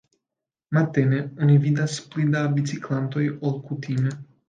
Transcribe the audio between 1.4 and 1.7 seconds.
oni